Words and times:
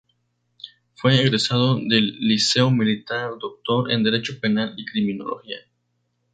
Fue 0.95 1.13
egresado 1.21 1.75
del 1.75 2.17
Liceo 2.21 2.71
Militar, 2.71 3.33
doctor 3.39 3.91
en 3.91 4.01
Derecho 4.01 4.39
Penal 4.41 4.73
y 4.75 4.83
Criminología. 4.87 5.57